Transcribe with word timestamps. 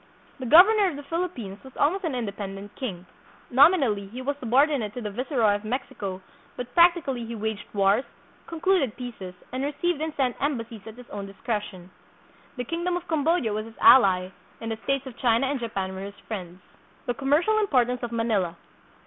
The 0.39 0.47
governor 0.47 0.87
of 0.89 0.95
the 0.95 1.03
Philippines 1.03 1.63
was 1.63 1.77
almost 1.77 2.05
an 2.05 2.15
inde 2.15 2.35
pendent 2.35 2.73
king. 2.75 3.05
Nominally, 3.51 4.07
he 4.07 4.19
was 4.23 4.35
subordinate 4.39 4.95
to 4.95 5.01
the 5.01 5.11
viceroy 5.11 5.53
of 5.53 5.63
Mexico, 5.63 6.23
but 6.57 6.73
practically 6.73 7.23
he 7.23 7.35
waged 7.35 7.67
wars, 7.71 8.03
con 8.47 8.61
cluded 8.61 8.95
peaces, 8.97 9.35
and 9.51 9.63
received 9.63 10.01
and 10.01 10.11
sent 10.17 10.41
embassies 10.41 10.87
at 10.87 10.95
his 10.97 11.07
own 11.11 11.27
discretion. 11.27 11.91
The 12.57 12.63
kingdom 12.63 12.97
of 12.97 13.07
Cambodia 13.07 13.53
was 13.53 13.67
his 13.67 13.77
ally, 13.79 14.29
and 14.59 14.71
the 14.71 14.77
states 14.85 15.05
of 15.05 15.17
China 15.19 15.45
and 15.45 15.59
Japan 15.59 15.93
were 15.93 16.01
his 16.01 16.17
friends. 16.27 16.61
The 17.05 17.13
Commercial 17.13 17.59
Importance 17.59 18.01
of 18.01 18.11
Manila. 18.11 18.57